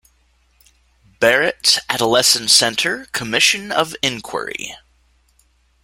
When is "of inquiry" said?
3.71-4.75